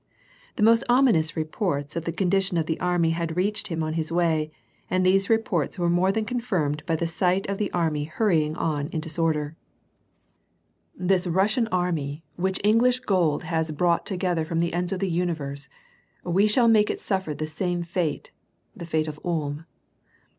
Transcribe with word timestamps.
The 0.55 0.63
most 0.63 0.83
omi 0.89 1.11
nous 1.11 1.35
reports 1.37 1.95
of 1.95 2.05
the 2.05 2.11
condition 2.11 2.57
of 2.57 2.65
the 2.65 2.79
army 2.79 3.11
had 3.11 3.37
reached 3.37 3.67
him 3.67 3.83
on 3.83 3.93
his 3.93 4.11
way, 4.11 4.51
and 4.89 5.05
these 5.05 5.29
reports 5.29 5.77
were 5.77 5.91
more 5.91 6.11
than 6.11 6.25
confirmed 6.25 6.83
by 6.87 6.95
the 6.95 7.05
sight 7.05 7.45
of 7.47 7.59
the 7.59 7.71
army 7.71 8.05
hurrying 8.05 8.55
on 8.55 8.87
in 8.87 8.99
disorder. 8.99 9.55
WAR 10.97 11.01
AND 11.01 11.09
PEACE. 11.09 11.27
195 11.27 11.33
''This 11.35 11.35
Russian 11.77 11.95
armjy 12.01 12.21
which 12.35 12.59
English 12.63 13.01
gold 13.01 13.43
has 13.43 13.69
brought 13.69 14.07
together 14.07 14.43
from 14.43 14.59
the 14.59 14.73
ends 14.73 14.91
of 14.91 15.01
the 15.01 15.07
universe, 15.07 15.69
we 16.23 16.47
shall 16.47 16.67
make 16.67 16.89
it 16.89 16.99
suffer 16.99 17.35
the 17.35 17.45
same 17.45 17.83
fate 17.83 18.31
(the 18.75 18.87
fate 18.87 19.07
of 19.07 19.19
Ulm)." 19.23 19.67